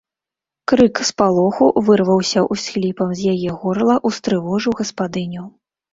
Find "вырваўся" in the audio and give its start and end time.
1.89-2.43